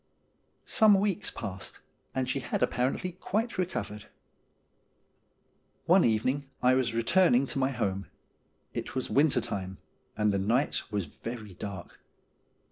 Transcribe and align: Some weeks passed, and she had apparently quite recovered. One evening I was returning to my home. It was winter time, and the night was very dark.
Some 0.65 0.99
weeks 0.99 1.29
passed, 1.29 1.79
and 2.15 2.27
she 2.27 2.39
had 2.39 2.63
apparently 2.63 3.11
quite 3.11 3.59
recovered. 3.59 4.07
One 5.85 6.03
evening 6.03 6.49
I 6.59 6.73
was 6.73 6.95
returning 6.95 7.45
to 7.45 7.59
my 7.59 7.69
home. 7.69 8.07
It 8.73 8.95
was 8.95 9.11
winter 9.11 9.41
time, 9.41 9.77
and 10.17 10.33
the 10.33 10.39
night 10.39 10.81
was 10.91 11.05
very 11.05 11.53
dark. 11.53 11.99